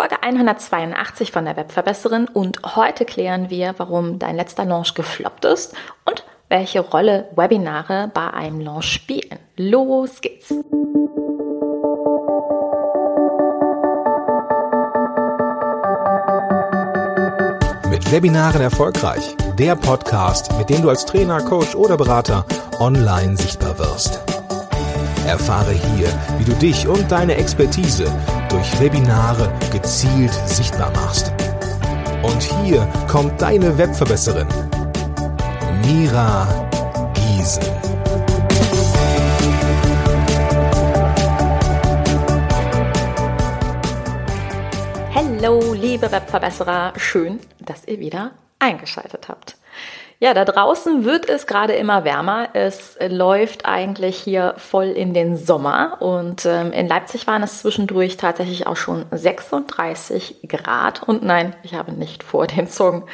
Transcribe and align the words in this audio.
Folge 0.00 0.22
182 0.22 1.30
von 1.30 1.44
der 1.44 1.58
Webverbesserin 1.58 2.26
und 2.26 2.74
heute 2.74 3.04
klären 3.04 3.50
wir, 3.50 3.74
warum 3.76 4.18
dein 4.18 4.34
letzter 4.34 4.64
Launch 4.64 4.94
gefloppt 4.94 5.44
ist 5.44 5.74
und 6.06 6.24
welche 6.48 6.80
Rolle 6.80 7.28
Webinare 7.36 8.10
bei 8.14 8.32
einem 8.32 8.62
Launch 8.62 8.86
spielen. 8.86 9.38
Los 9.58 10.22
geht's! 10.22 10.54
Mit 17.90 18.10
Webinaren 18.10 18.62
erfolgreich. 18.62 19.36
Der 19.58 19.76
Podcast, 19.76 20.56
mit 20.56 20.70
dem 20.70 20.80
du 20.80 20.88
als 20.88 21.04
Trainer, 21.04 21.42
Coach 21.42 21.74
oder 21.74 21.98
Berater 21.98 22.46
online 22.78 23.36
sichtbar 23.36 23.78
wirst. 23.78 24.22
Erfahre 25.26 25.72
hier, 25.72 26.08
wie 26.38 26.44
du 26.44 26.52
dich 26.52 26.88
und 26.88 27.12
deine 27.12 27.34
Expertise 27.34 28.10
durch 28.50 28.80
Webinare 28.80 29.52
gezielt 29.72 30.32
sichtbar 30.46 30.90
machst. 30.90 31.32
Und 32.22 32.42
hier 32.42 32.86
kommt 33.08 33.40
deine 33.40 33.78
Webverbesserin, 33.78 34.48
Mira 35.86 36.46
Giesen. 37.14 37.62
Hallo, 45.14 45.72
liebe 45.72 46.10
Webverbesserer, 46.10 46.92
schön, 46.96 47.40
dass 47.60 47.86
ihr 47.86 48.00
wieder 48.00 48.32
eingeschaltet 48.58 49.28
habt. 49.28 49.59
Ja, 50.22 50.34
da 50.34 50.44
draußen 50.44 51.06
wird 51.06 51.30
es 51.30 51.46
gerade 51.46 51.72
immer 51.72 52.04
wärmer. 52.04 52.50
Es 52.52 52.98
läuft 53.08 53.64
eigentlich 53.64 54.18
hier 54.18 54.52
voll 54.58 54.88
in 54.88 55.14
den 55.14 55.38
Sommer 55.38 55.96
und 56.00 56.44
ähm, 56.44 56.72
in 56.72 56.86
Leipzig 56.86 57.26
waren 57.26 57.42
es 57.42 57.60
zwischendurch 57.60 58.18
tatsächlich 58.18 58.66
auch 58.66 58.76
schon 58.76 59.06
36 59.10 60.46
Grad. 60.46 61.02
Und 61.04 61.22
nein, 61.22 61.56
ich 61.62 61.72
habe 61.72 61.92
nicht 61.92 62.22
vor, 62.22 62.46
den 62.46 62.68
Song, 62.68 63.06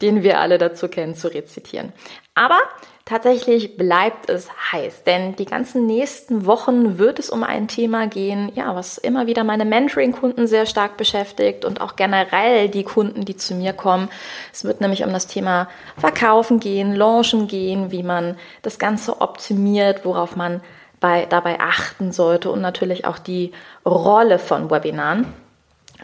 den 0.00 0.22
wir 0.22 0.40
alle 0.40 0.56
dazu 0.56 0.88
kennen, 0.88 1.14
zu 1.14 1.28
rezitieren. 1.28 1.92
Aber 2.34 2.58
Tatsächlich 3.06 3.76
bleibt 3.76 4.30
es 4.30 4.48
heiß, 4.72 5.04
denn 5.04 5.36
die 5.36 5.44
ganzen 5.44 5.84
nächsten 5.84 6.46
Wochen 6.46 6.96
wird 6.96 7.18
es 7.18 7.28
um 7.28 7.44
ein 7.44 7.68
Thema 7.68 8.06
gehen, 8.06 8.50
ja, 8.54 8.74
was 8.74 8.96
immer 8.96 9.26
wieder 9.26 9.44
meine 9.44 9.66
Mentoring-Kunden 9.66 10.46
sehr 10.46 10.64
stark 10.64 10.96
beschäftigt 10.96 11.66
und 11.66 11.82
auch 11.82 11.96
generell 11.96 12.70
die 12.70 12.82
Kunden, 12.82 13.26
die 13.26 13.36
zu 13.36 13.56
mir 13.56 13.74
kommen. 13.74 14.08
Es 14.54 14.64
wird 14.64 14.80
nämlich 14.80 15.04
um 15.04 15.12
das 15.12 15.26
Thema 15.26 15.68
Verkaufen 15.98 16.60
gehen, 16.60 16.94
Launchen 16.94 17.46
gehen, 17.46 17.90
wie 17.90 18.02
man 18.02 18.38
das 18.62 18.78
Ganze 18.78 19.20
optimiert, 19.20 20.06
worauf 20.06 20.34
man 20.34 20.62
bei, 20.98 21.26
dabei 21.26 21.60
achten 21.60 22.10
sollte 22.10 22.50
und 22.50 22.62
natürlich 22.62 23.04
auch 23.04 23.18
die 23.18 23.52
Rolle 23.84 24.38
von 24.38 24.70
Webinaren. 24.70 25.26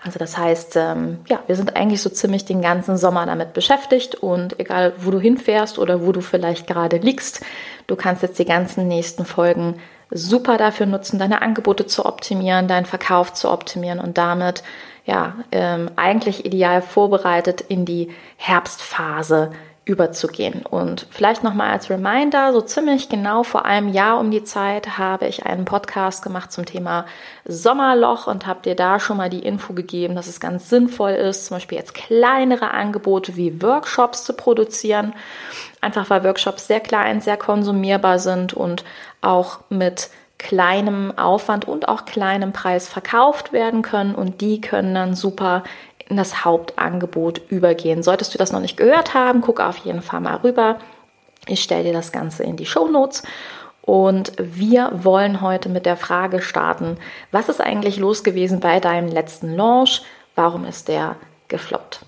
Also 0.02 0.18
das 0.18 0.38
heißt, 0.38 0.76
ähm, 0.76 1.18
ja, 1.28 1.40
wir 1.46 1.56
sind 1.56 1.76
eigentlich 1.76 2.00
so 2.00 2.10
ziemlich 2.10 2.44
den 2.44 2.62
ganzen 2.62 2.96
Sommer 2.96 3.26
damit 3.26 3.52
beschäftigt 3.52 4.14
und 4.14 4.58
egal, 4.58 4.94
wo 4.98 5.10
du 5.10 5.20
hinfährst 5.20 5.78
oder 5.78 6.06
wo 6.06 6.12
du 6.12 6.20
vielleicht 6.20 6.66
gerade 6.66 6.96
liegst, 6.96 7.44
du 7.86 7.96
kannst 7.96 8.22
jetzt 8.22 8.38
die 8.38 8.44
ganzen 8.44 8.88
nächsten 8.88 9.24
Folgen 9.24 9.76
super 10.10 10.56
dafür 10.56 10.86
nutzen, 10.86 11.18
deine 11.18 11.42
Angebote 11.42 11.86
zu 11.86 12.06
optimieren, 12.06 12.66
deinen 12.66 12.86
Verkauf 12.86 13.32
zu 13.32 13.50
optimieren 13.50 14.00
und 14.00 14.18
damit 14.18 14.62
ja 15.06 15.34
ähm, 15.52 15.90
eigentlich 15.96 16.44
ideal 16.44 16.82
vorbereitet 16.82 17.60
in 17.60 17.84
die 17.84 18.10
Herbstphase 18.36 19.52
überzugehen. 19.84 20.64
Und 20.64 21.06
vielleicht 21.10 21.42
nochmal 21.42 21.70
als 21.70 21.90
Reminder, 21.90 22.52
so 22.52 22.60
ziemlich 22.60 23.08
genau 23.08 23.42
vor 23.42 23.64
einem 23.64 23.88
Jahr 23.88 24.20
um 24.20 24.30
die 24.30 24.44
Zeit 24.44 24.98
habe 24.98 25.26
ich 25.26 25.46
einen 25.46 25.64
Podcast 25.64 26.22
gemacht 26.22 26.52
zum 26.52 26.66
Thema 26.66 27.06
Sommerloch 27.44 28.26
und 28.26 28.46
habe 28.46 28.62
dir 28.62 28.74
da 28.74 29.00
schon 29.00 29.16
mal 29.16 29.30
die 29.30 29.44
Info 29.44 29.72
gegeben, 29.72 30.14
dass 30.14 30.26
es 30.26 30.38
ganz 30.38 30.68
sinnvoll 30.68 31.12
ist, 31.12 31.46
zum 31.46 31.56
Beispiel 31.56 31.78
jetzt 31.78 31.94
kleinere 31.94 32.70
Angebote 32.72 33.36
wie 33.36 33.62
Workshops 33.62 34.24
zu 34.24 34.34
produzieren. 34.34 35.14
Einfach 35.80 36.10
weil 36.10 36.24
Workshops 36.24 36.66
sehr 36.66 36.80
klein, 36.80 37.20
sehr 37.20 37.38
konsumierbar 37.38 38.18
sind 38.18 38.52
und 38.52 38.84
auch 39.22 39.60
mit 39.70 40.10
kleinem 40.40 41.16
Aufwand 41.18 41.68
und 41.68 41.88
auch 41.88 42.06
kleinem 42.06 42.52
Preis 42.52 42.88
verkauft 42.88 43.52
werden 43.52 43.82
können 43.82 44.14
und 44.14 44.40
die 44.40 44.60
können 44.60 44.94
dann 44.94 45.14
super 45.14 45.64
in 46.10 46.16
das 46.16 46.44
Hauptangebot 46.44 47.40
übergehen. 47.48 48.02
Solltest 48.02 48.34
du 48.34 48.38
das 48.38 48.52
noch 48.52 48.60
nicht 48.60 48.76
gehört 48.76 49.14
haben, 49.14 49.40
guck 49.40 49.60
auf 49.60 49.78
jeden 49.78 50.02
Fall 50.02 50.20
mal 50.20 50.36
rüber. 50.36 50.76
Ich 51.46 51.62
stelle 51.62 51.84
dir 51.84 51.92
das 51.92 52.12
Ganze 52.12 52.42
in 52.42 52.56
die 52.56 52.66
Show 52.66 52.88
Notes. 52.88 53.22
Und 53.82 54.32
wir 54.38 54.90
wollen 54.92 55.40
heute 55.40 55.68
mit 55.68 55.86
der 55.86 55.96
Frage 55.96 56.42
starten, 56.42 56.98
was 57.32 57.48
ist 57.48 57.60
eigentlich 57.60 57.96
los 57.96 58.22
gewesen 58.22 58.60
bei 58.60 58.78
deinem 58.78 59.08
letzten 59.08 59.56
Launch? 59.56 60.02
Warum 60.34 60.64
ist 60.64 60.88
der 60.88 61.16
gefloppt? 61.48 62.00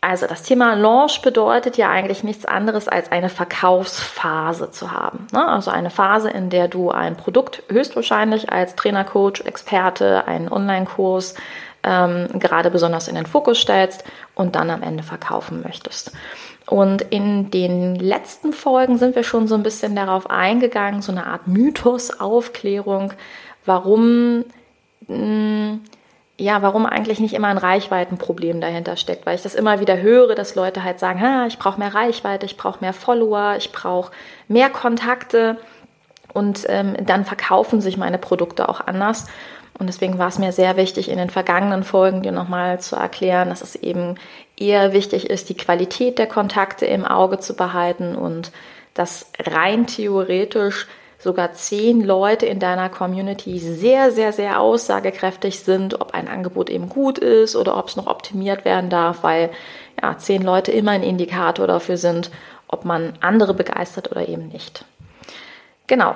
Also 0.00 0.26
das 0.26 0.42
Thema 0.42 0.74
Launch 0.74 1.22
bedeutet 1.22 1.78
ja 1.78 1.88
eigentlich 1.88 2.22
nichts 2.24 2.44
anderes 2.44 2.88
als 2.88 3.10
eine 3.10 3.30
Verkaufsphase 3.30 4.70
zu 4.70 4.92
haben. 4.92 5.26
Ne? 5.32 5.48
Also 5.48 5.70
eine 5.70 5.88
Phase, 5.88 6.28
in 6.28 6.50
der 6.50 6.68
du 6.68 6.90
ein 6.90 7.16
Produkt 7.16 7.62
höchstwahrscheinlich 7.70 8.52
als 8.52 8.76
Trainer, 8.76 9.04
Coach, 9.04 9.40
Experte, 9.40 10.26
einen 10.26 10.52
Online-Kurs, 10.52 11.36
ähm, 11.84 12.28
gerade 12.38 12.70
besonders 12.70 13.08
in 13.08 13.14
den 13.14 13.26
Fokus 13.26 13.58
stellst 13.58 14.04
und 14.34 14.56
dann 14.56 14.70
am 14.70 14.82
Ende 14.82 15.02
verkaufen 15.02 15.62
möchtest. 15.62 16.12
Und 16.66 17.02
in 17.02 17.50
den 17.50 17.96
letzten 17.96 18.52
Folgen 18.52 18.96
sind 18.96 19.14
wir 19.14 19.22
schon 19.22 19.46
so 19.46 19.54
ein 19.54 19.62
bisschen 19.62 19.94
darauf 19.94 20.30
eingegangen, 20.30 21.02
so 21.02 21.12
eine 21.12 21.26
Art 21.26 21.46
Mythos-Aufklärung, 21.46 23.12
warum, 23.66 24.44
mm, 25.06 25.74
ja, 26.38 26.62
warum 26.62 26.86
eigentlich 26.86 27.20
nicht 27.20 27.34
immer 27.34 27.48
ein 27.48 27.58
Reichweitenproblem 27.58 28.62
dahinter 28.62 28.96
steckt, 28.96 29.26
weil 29.26 29.36
ich 29.36 29.42
das 29.42 29.54
immer 29.54 29.78
wieder 29.80 30.00
höre, 30.00 30.34
dass 30.34 30.54
Leute 30.54 30.82
halt 30.82 30.98
sagen, 30.98 31.20
ha, 31.20 31.46
ich 31.46 31.58
brauche 31.58 31.78
mehr 31.78 31.94
Reichweite, 31.94 32.46
ich 32.46 32.56
brauche 32.56 32.80
mehr 32.80 32.94
Follower, 32.94 33.56
ich 33.58 33.70
brauche 33.70 34.10
mehr 34.48 34.70
Kontakte 34.70 35.58
und 36.32 36.64
ähm, 36.68 36.96
dann 37.04 37.26
verkaufen 37.26 37.82
sich 37.82 37.98
meine 37.98 38.18
Produkte 38.18 38.68
auch 38.68 38.80
anders. 38.80 39.26
Und 39.78 39.88
deswegen 39.88 40.18
war 40.18 40.28
es 40.28 40.38
mir 40.38 40.52
sehr 40.52 40.76
wichtig, 40.76 41.10
in 41.10 41.18
den 41.18 41.30
vergangenen 41.30 41.82
Folgen 41.82 42.22
dir 42.22 42.32
nochmal 42.32 42.80
zu 42.80 42.96
erklären, 42.96 43.48
dass 43.48 43.62
es 43.62 43.74
eben 43.74 44.16
eher 44.56 44.92
wichtig 44.92 45.28
ist, 45.28 45.48
die 45.48 45.56
Qualität 45.56 46.18
der 46.18 46.28
Kontakte 46.28 46.86
im 46.86 47.04
Auge 47.04 47.38
zu 47.40 47.54
behalten 47.56 48.14
und 48.14 48.52
dass 48.94 49.32
rein 49.40 49.86
theoretisch 49.86 50.86
sogar 51.18 51.54
zehn 51.54 52.02
Leute 52.02 52.46
in 52.46 52.60
deiner 52.60 52.88
Community 52.88 53.58
sehr, 53.58 54.12
sehr, 54.12 54.32
sehr 54.32 54.60
aussagekräftig 54.60 55.60
sind, 55.60 56.00
ob 56.00 56.14
ein 56.14 56.28
Angebot 56.28 56.70
eben 56.70 56.88
gut 56.88 57.18
ist 57.18 57.56
oder 57.56 57.76
ob 57.76 57.88
es 57.88 57.96
noch 57.96 58.06
optimiert 58.06 58.64
werden 58.64 58.90
darf, 58.90 59.22
weil 59.22 59.50
ja, 60.00 60.16
zehn 60.18 60.42
Leute 60.42 60.70
immer 60.70 60.92
ein 60.92 61.02
Indikator 61.02 61.66
dafür 61.66 61.96
sind, 61.96 62.30
ob 62.68 62.84
man 62.84 63.14
andere 63.20 63.54
begeistert 63.54 64.10
oder 64.10 64.28
eben 64.28 64.48
nicht. 64.48 64.84
Genau, 65.86 66.14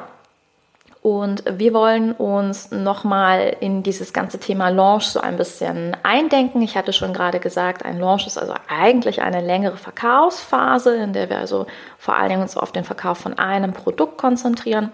und 1.02 1.44
wir 1.48 1.72
wollen 1.74 2.12
uns 2.12 2.72
nochmal 2.72 3.56
in 3.60 3.82
dieses 3.82 4.12
ganze 4.12 4.38
Thema 4.38 4.68
Launch 4.68 5.04
so 5.04 5.20
ein 5.20 5.36
bisschen 5.36 5.96
eindenken. 6.02 6.60
Ich 6.60 6.76
hatte 6.76 6.92
schon 6.92 7.12
gerade 7.12 7.38
gesagt, 7.38 7.84
ein 7.84 8.00
Launch 8.00 8.26
ist 8.26 8.36
also 8.36 8.54
eigentlich 8.68 9.22
eine 9.22 9.40
längere 9.40 9.76
Verkaufsphase, 9.76 10.96
in 10.96 11.12
der 11.12 11.30
wir 11.30 11.38
also 11.38 11.66
vor 11.98 12.14
allen 12.16 12.30
Dingen 12.30 12.42
uns 12.42 12.56
auf 12.56 12.72
den 12.72 12.84
Verkauf 12.84 13.18
von 13.18 13.38
einem 13.38 13.72
Produkt 13.72 14.18
konzentrieren. 14.18 14.90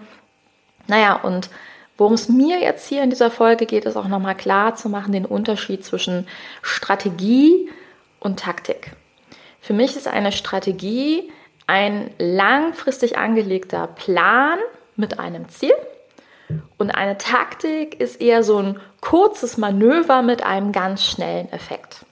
Naja, 0.87 1.15
und 1.15 1.49
worum 1.97 2.13
es 2.13 2.29
mir 2.29 2.59
jetzt 2.59 2.87
hier 2.87 3.01
in 3.01 3.09
dieser 3.09 3.31
Folge 3.31 3.65
geht, 3.65 3.85
ist 3.85 3.97
auch 3.97 4.07
nochmal 4.07 4.35
klar 4.35 4.75
zu 4.75 4.89
machen, 4.89 5.11
den 5.11 5.25
Unterschied 5.25 5.83
zwischen 5.83 6.27
Strategie 6.61 7.71
und 8.19 8.39
Taktik. 8.39 8.91
Für 9.59 9.73
mich 9.73 9.95
ist 9.95 10.07
eine 10.07 10.31
Strategie 10.31 11.31
ein 11.65 12.11
langfristig 12.19 13.17
angelegter 13.17 13.87
Plan 13.87 14.59
mit 14.95 15.19
einem 15.19 15.49
Ziel 15.49 15.73
und 16.77 16.91
eine 16.91 17.17
Taktik 17.17 17.99
ist 17.99 18.21
eher 18.21 18.43
so 18.43 18.57
ein 18.57 18.79
kurzes 19.01 19.57
Manöver 19.57 20.21
mit 20.21 20.43
einem 20.43 20.71
ganz 20.71 21.03
schnellen 21.05 21.51
Effekt. 21.51 22.05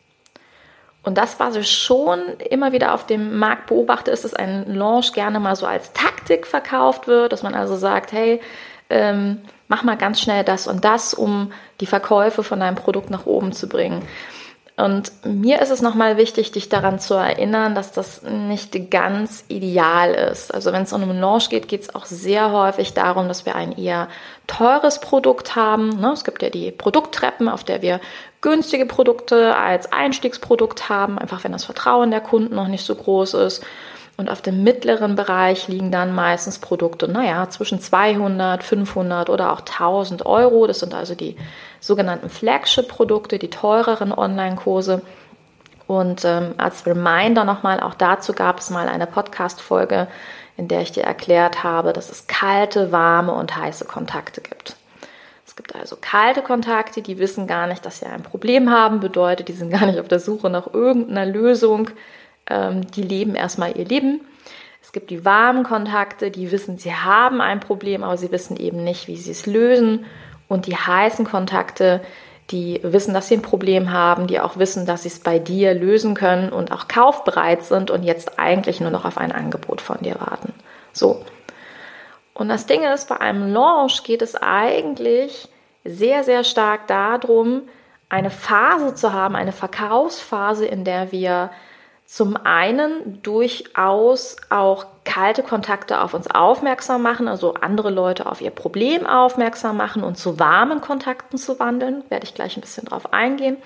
Und 1.03 1.17
das, 1.17 1.39
was 1.39 1.57
ich 1.57 1.69
schon 1.69 2.21
immer 2.49 2.71
wieder 2.71 2.93
auf 2.93 3.05
dem 3.05 3.37
Markt 3.37 3.67
beobachte, 3.67 4.09
ist, 4.09 4.23
dass 4.23 4.33
ein 4.33 4.73
Launch 4.73 5.11
gerne 5.11 5.39
mal 5.41 5.55
so 5.57 5.65
als 5.65 5.91
Taktik 5.91 6.47
verkauft 6.47 7.07
wird, 7.07 7.33
dass 7.33 7.43
man 7.43 7.55
also 7.55 7.75
sagt, 7.75 8.13
hey, 8.13 8.39
ähm, 8.89 9.41
mach 9.67 9.83
mal 9.83 9.97
ganz 9.97 10.21
schnell 10.21 10.45
das 10.45 10.65
und 10.65 10.85
das, 10.85 11.13
um 11.13 11.51
die 11.81 11.85
Verkäufe 11.85 12.41
von 12.41 12.61
deinem 12.61 12.75
Produkt 12.75 13.09
nach 13.09 13.25
oben 13.25 13.51
zu 13.51 13.67
bringen. 13.67 14.03
Und 14.75 15.11
mir 15.23 15.61
ist 15.61 15.69
es 15.69 15.83
nochmal 15.83 16.17
wichtig, 16.17 16.51
dich 16.51 16.67
daran 16.67 16.97
zu 16.97 17.13
erinnern, 17.13 17.75
dass 17.75 17.91
das 17.91 18.23
nicht 18.23 18.89
ganz 18.89 19.45
ideal 19.47 20.11
ist. 20.13 20.51
Also 20.51 20.73
wenn 20.73 20.81
es 20.81 20.93
um 20.93 21.03
einen 21.03 21.19
Launch 21.19 21.49
geht, 21.49 21.67
geht 21.67 21.81
es 21.81 21.93
auch 21.93 22.05
sehr 22.05 22.51
häufig 22.51 22.95
darum, 22.95 23.27
dass 23.27 23.45
wir 23.45 23.55
ein 23.55 23.77
eher 23.77 24.07
teures 24.47 24.99
Produkt 24.99 25.55
haben. 25.55 25.89
Ne? 26.01 26.11
Es 26.13 26.23
gibt 26.23 26.41
ja 26.41 26.49
die 26.49 26.71
Produkttreppen, 26.71 27.49
auf 27.49 27.63
der 27.63 27.83
wir 27.83 27.99
günstige 28.41 28.87
Produkte 28.87 29.55
als 29.55 29.91
Einstiegsprodukt 29.91 30.89
haben, 30.89 31.19
einfach 31.19 31.43
wenn 31.43 31.51
das 31.51 31.65
Vertrauen 31.65 32.09
der 32.09 32.21
Kunden 32.21 32.55
noch 32.55 32.67
nicht 32.67 32.85
so 32.85 32.95
groß 32.95 33.35
ist. 33.35 33.63
Und 34.15 34.29
auf 34.29 34.41
dem 34.41 34.63
mittleren 34.63 35.15
Bereich 35.15 35.67
liegen 35.67 35.91
dann 35.91 36.13
meistens 36.13 36.59
Produkte, 36.59 37.07
naja, 37.07 37.49
zwischen 37.49 37.79
200, 37.79 38.63
500 38.63 39.29
oder 39.29 39.51
auch 39.51 39.61
1000 39.61 40.25
Euro. 40.25 40.67
Das 40.67 40.79
sind 40.79 40.93
also 40.93 41.15
die 41.15 41.35
sogenannten 41.79 42.29
Flagship-Produkte, 42.29 43.39
die 43.39 43.49
teureren 43.49 44.11
Online-Kurse. 44.11 45.01
Und 45.87 46.23
ähm, 46.25 46.53
als 46.57 46.85
Reminder 46.85 47.43
nochmal, 47.43 47.79
auch 47.79 47.95
dazu 47.95 48.33
gab 48.33 48.59
es 48.59 48.69
mal 48.69 48.87
eine 48.87 49.07
Podcast-Folge, 49.07 50.07
in 50.57 50.67
der 50.67 50.81
ich 50.81 50.91
dir 50.91 51.03
erklärt 51.03 51.63
habe, 51.63 51.91
dass 51.91 52.11
es 52.11 52.27
kalte, 52.27 52.91
warme 52.91 53.33
und 53.33 53.55
heiße 53.55 53.85
Kontakte 53.85 54.41
gibt. 54.41 54.75
Es 55.45 55.55
gibt 55.55 55.75
also 55.75 55.97
kalte 55.99 56.41
Kontakte, 56.41 57.01
die 57.01 57.19
wissen 57.19 57.47
gar 57.47 57.67
nicht, 57.67 57.85
dass 57.85 57.99
sie 57.99 58.05
ein 58.05 58.23
Problem 58.23 58.69
haben, 58.69 58.99
bedeutet, 58.99 59.47
die 59.47 59.53
sind 59.53 59.71
gar 59.71 59.85
nicht 59.85 59.99
auf 59.99 60.07
der 60.07 60.19
Suche 60.19 60.49
nach 60.49 60.73
irgendeiner 60.73 61.25
Lösung, 61.25 61.89
ähm, 62.49 62.89
die 62.91 63.03
leben 63.03 63.35
erstmal 63.35 63.77
ihr 63.77 63.85
Leben. 63.85 64.21
Es 64.81 64.91
gibt 64.91 65.09
die 65.09 65.23
warmen 65.23 65.63
Kontakte, 65.63 66.29
die 66.29 66.51
wissen, 66.51 66.77
sie 66.77 66.93
haben 66.93 67.41
ein 67.41 67.59
Problem, 67.59 68.03
aber 68.03 68.17
sie 68.17 68.31
wissen 68.31 68.57
eben 68.57 68.83
nicht, 68.83 69.07
wie 69.07 69.15
sie 69.15 69.31
es 69.31 69.45
lösen. 69.45 70.05
Und 70.47 70.67
die 70.67 70.75
heißen 70.75 71.25
Kontakte, 71.25 72.01
die 72.51 72.79
wissen, 72.83 73.13
dass 73.13 73.29
sie 73.29 73.37
ein 73.37 73.41
Problem 73.41 73.91
haben, 73.91 74.27
die 74.27 74.39
auch 74.39 74.57
wissen, 74.57 74.85
dass 74.85 75.03
sie 75.03 75.07
es 75.07 75.19
bei 75.19 75.39
dir 75.39 75.73
lösen 75.73 76.13
können 76.13 76.51
und 76.51 76.71
auch 76.71 76.87
kaufbereit 76.87 77.63
sind 77.63 77.89
und 77.89 78.03
jetzt 78.03 78.37
eigentlich 78.39 78.81
nur 78.81 78.91
noch 78.91 79.05
auf 79.05 79.17
ein 79.17 79.31
Angebot 79.31 79.81
von 79.81 79.97
dir 80.01 80.15
warten. 80.19 80.53
So. 80.91 81.23
Und 82.33 82.49
das 82.49 82.65
Ding 82.65 82.83
ist, 82.83 83.07
bei 83.07 83.19
einem 83.19 83.53
Launch 83.53 84.03
geht 84.03 84.21
es 84.21 84.35
eigentlich 84.35 85.47
sehr, 85.85 86.23
sehr 86.23 86.43
stark 86.43 86.87
darum, 86.87 87.63
eine 88.09 88.29
Phase 88.29 88.93
zu 88.95 89.13
haben, 89.13 89.35
eine 89.35 89.51
Verkaufsphase, 89.51 90.65
in 90.65 90.83
der 90.83 91.11
wir 91.11 91.51
zum 92.13 92.37
einen 92.43 93.23
durchaus 93.23 94.35
auch 94.51 94.85
kalte 95.03 95.41
Kontakte 95.41 95.99
auf 95.99 96.13
uns 96.13 96.27
aufmerksam 96.29 97.01
machen, 97.01 97.27
also 97.27 97.55
andere 97.55 97.89
Leute 97.89 98.27
auf 98.27 98.39
ihr 98.39 98.51
Problem 98.51 99.07
aufmerksam 99.07 99.77
machen 99.77 100.03
und 100.03 100.15
zu 100.15 100.37
warmen 100.37 100.79
Kontakten 100.79 101.39
zu 101.39 101.59
wandeln. 101.59 102.03
Werde 102.09 102.25
ich 102.27 102.35
gleich 102.35 102.55
ein 102.55 102.61
bisschen 102.61 102.85
drauf 102.85 103.13
eingehen. 103.13 103.57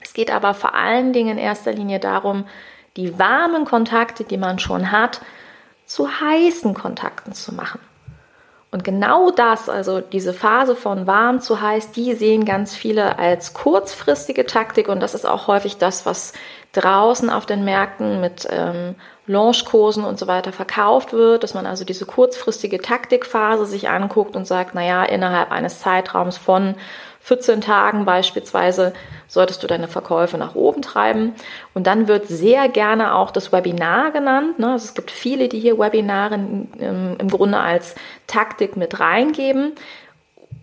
Es 0.00 0.12
geht 0.12 0.32
aber 0.32 0.54
vor 0.54 0.74
allen 0.74 1.12
Dingen 1.12 1.38
in 1.38 1.38
erster 1.38 1.70
Linie 1.70 2.00
darum, 2.00 2.48
die 2.96 3.16
warmen 3.20 3.64
Kontakte, 3.64 4.24
die 4.24 4.38
man 4.38 4.58
schon 4.58 4.90
hat, 4.90 5.20
zu 5.86 6.08
heißen 6.20 6.74
Kontakten 6.74 7.32
zu 7.32 7.54
machen. 7.54 7.78
Und 8.72 8.84
genau 8.84 9.30
das, 9.30 9.68
also 9.68 10.00
diese 10.00 10.32
Phase 10.32 10.74
von 10.74 11.06
warm 11.06 11.40
zu 11.40 11.60
heiß, 11.60 11.92
die 11.92 12.14
sehen 12.14 12.46
ganz 12.46 12.74
viele 12.74 13.18
als 13.18 13.52
kurzfristige 13.52 14.46
Taktik 14.46 14.88
und 14.88 14.98
das 15.00 15.14
ist 15.14 15.26
auch 15.26 15.46
häufig 15.46 15.76
das, 15.76 16.06
was 16.06 16.32
draußen 16.72 17.30
auf 17.30 17.46
den 17.46 17.64
Märkten 17.64 18.20
mit 18.20 18.48
ähm, 18.50 18.94
Launchkursen 19.26 20.04
und 20.04 20.18
so 20.18 20.26
weiter 20.26 20.52
verkauft 20.52 21.12
wird, 21.12 21.42
dass 21.42 21.54
man 21.54 21.66
also 21.66 21.84
diese 21.84 22.06
kurzfristige 22.06 22.80
Taktikphase 22.80 23.66
sich 23.66 23.88
anguckt 23.88 24.34
und 24.34 24.46
sagt, 24.46 24.74
naja, 24.74 25.04
innerhalb 25.04 25.52
eines 25.52 25.80
Zeitraums 25.80 26.38
von 26.38 26.74
14 27.20 27.60
Tagen 27.60 28.04
beispielsweise 28.04 28.92
solltest 29.28 29.62
du 29.62 29.68
deine 29.68 29.86
Verkäufe 29.86 30.38
nach 30.38 30.56
oben 30.56 30.82
treiben. 30.82 31.34
Und 31.72 31.86
dann 31.86 32.08
wird 32.08 32.26
sehr 32.26 32.68
gerne 32.68 33.14
auch 33.14 33.30
das 33.30 33.52
Webinar 33.52 34.10
genannt. 34.10 34.58
Ne? 34.58 34.72
Also 34.72 34.86
es 34.86 34.94
gibt 34.94 35.12
viele, 35.12 35.48
die 35.48 35.60
hier 35.60 35.78
Webinare 35.78 36.34
im, 36.34 37.16
im 37.18 37.28
Grunde 37.28 37.60
als 37.60 37.94
Taktik 38.26 38.76
mit 38.76 38.98
reingeben. 38.98 39.72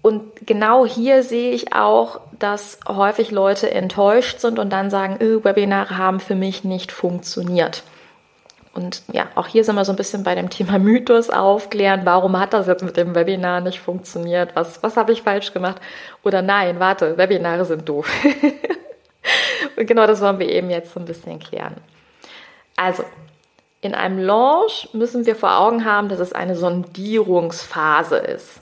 Und 0.01 0.45
genau 0.45 0.85
hier 0.85 1.23
sehe 1.23 1.51
ich 1.51 1.73
auch, 1.73 2.21
dass 2.37 2.79
häufig 2.87 3.31
Leute 3.31 3.69
enttäuscht 3.71 4.39
sind 4.39 4.57
und 4.57 4.71
dann 4.71 4.89
sagen, 4.89 5.17
öh, 5.21 5.43
Webinare 5.43 5.97
haben 5.97 6.19
für 6.19 6.35
mich 6.35 6.63
nicht 6.63 6.91
funktioniert. 6.91 7.83
Und 8.73 9.03
ja, 9.11 9.27
auch 9.35 9.47
hier 9.47 9.65
sind 9.65 9.75
wir 9.75 9.83
so 9.83 9.91
ein 9.91 9.97
bisschen 9.97 10.23
bei 10.23 10.35
dem 10.35 10.49
Thema 10.49 10.79
Mythos 10.79 11.29
aufklären. 11.29 12.01
Warum 12.05 12.39
hat 12.39 12.53
das 12.53 12.67
jetzt 12.67 12.83
mit 12.83 12.95
dem 12.95 13.13
Webinar 13.13 13.59
nicht 13.59 13.79
funktioniert? 13.79 14.55
Was, 14.55 14.81
was 14.83 14.95
habe 14.95 15.11
ich 15.11 15.23
falsch 15.23 15.51
gemacht? 15.53 15.81
Oder 16.23 16.41
nein, 16.41 16.79
warte, 16.79 17.17
Webinare 17.17 17.65
sind 17.65 17.89
doof. 17.89 18.09
und 19.75 19.85
genau 19.85 20.07
das 20.07 20.21
wollen 20.21 20.39
wir 20.39 20.47
eben 20.47 20.69
jetzt 20.69 20.93
so 20.93 20.99
ein 20.99 21.05
bisschen 21.05 21.39
klären. 21.39 21.75
Also, 22.77 23.03
in 23.81 23.95
einem 23.95 24.19
Launch 24.19 24.89
müssen 24.93 25.25
wir 25.25 25.35
vor 25.35 25.57
Augen 25.57 25.83
haben, 25.83 26.07
dass 26.07 26.19
es 26.19 26.31
eine 26.31 26.55
Sondierungsphase 26.55 28.17
ist. 28.17 28.61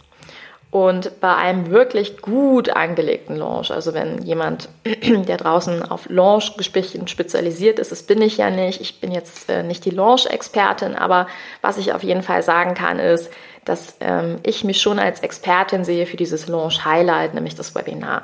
Und 0.69 1.21
bei 1.21 1.33
einem 1.33 1.71
wirklich 1.71 2.21
gut 2.21 2.69
angelegten 2.69 3.37
Launch, 3.37 3.71
also 3.71 3.93
wenn 3.93 4.21
jemand, 4.23 4.67
der 4.83 5.37
draußen 5.37 5.81
auf 5.81 6.09
Launch-Gesprächen 6.09 7.07
spezialisiert 7.07 7.79
ist, 7.79 7.91
das 7.93 8.03
bin 8.03 8.21
ich 8.21 8.37
ja 8.37 8.49
nicht, 8.49 8.81
ich 8.81 8.99
bin 8.99 9.11
jetzt 9.11 9.49
äh, 9.49 9.63
nicht 9.63 9.85
die 9.85 9.91
Launch-Expertin, 9.91 10.95
aber 10.95 11.27
was 11.61 11.77
ich 11.77 11.93
auf 11.93 12.03
jeden 12.03 12.21
Fall 12.21 12.43
sagen 12.43 12.73
kann, 12.73 12.99
ist, 12.99 13.31
dass 13.63 13.95
ähm, 14.01 14.39
ich 14.43 14.65
mich 14.65 14.81
schon 14.81 14.99
als 14.99 15.21
Expertin 15.21 15.85
sehe 15.85 16.05
für 16.05 16.17
dieses 16.17 16.47
Launch-Highlight, 16.47 17.33
nämlich 17.33 17.55
das 17.55 17.73
Webinar. 17.73 18.23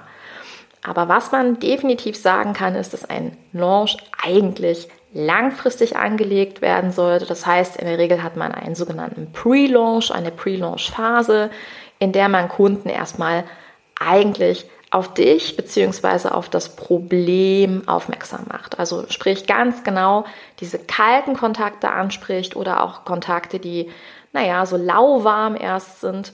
Aber 0.84 1.08
was 1.08 1.32
man 1.32 1.60
definitiv 1.60 2.18
sagen 2.18 2.52
kann, 2.52 2.76
ist, 2.76 2.92
dass 2.92 3.10
ein 3.10 3.38
Launch 3.54 3.98
eigentlich 4.22 4.90
langfristig 5.14 5.96
angelegt 5.96 6.62
werden 6.62 6.92
sollte. 6.92 7.26
Das 7.26 7.46
heißt, 7.46 7.78
in 7.78 7.88
der 7.88 7.98
Regel 7.98 8.22
hat 8.22 8.36
man 8.36 8.52
einen 8.52 8.76
sogenannten 8.76 9.32
Pre-Launch, 9.32 10.12
eine 10.12 10.32
Pre-Launch-Phase 10.32 11.52
in 12.04 12.12
der 12.12 12.30
man 12.30 12.50
Kunden 12.50 12.90
erstmal 12.90 13.46
eigentlich 14.00 14.66
auf 14.92 15.14
dich 15.14 15.56
bzw. 15.56 16.28
auf 16.30 16.50
das 16.50 16.76
Problem 16.76 17.88
aufmerksam 17.88 18.46
macht. 18.52 18.78
Also 18.78 19.06
sprich 19.10 19.48
ganz 19.48 19.84
genau 19.84 20.26
diese 20.60 20.78
kalten 20.78 21.36
Kontakte 21.36 21.90
anspricht 21.90 22.56
oder 22.56 22.84
auch 22.84 23.06
Kontakte, 23.06 23.58
die, 23.58 23.90
naja, 24.34 24.66
so 24.66 24.78
lauwarm 24.78 25.56
erst 25.56 26.02
sind 26.02 26.34